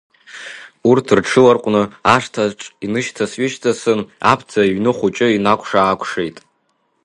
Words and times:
Урҭ 0.89 1.07
рҽыларҟәны, 1.17 1.83
ашҭаҿ 2.15 2.59
инышьҭас-ҩышьҭасын, 2.85 3.99
Аԥҭа 4.31 4.61
иҩны 4.67 4.91
хәҷы 4.97 5.27
инакәша-аакәшеит. 5.35 6.37